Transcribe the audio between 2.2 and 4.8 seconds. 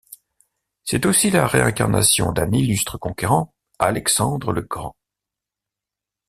d'un illustre conquérant, Alexandre le